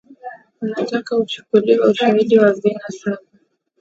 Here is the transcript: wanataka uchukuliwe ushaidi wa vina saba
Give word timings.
wanataka 0.61 1.17
uchukuliwe 1.17 1.85
ushaidi 1.89 2.39
wa 2.39 2.53
vina 2.53 2.87
saba 3.01 3.19